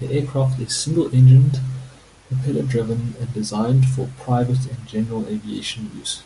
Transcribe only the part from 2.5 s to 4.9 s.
driven and designed for private and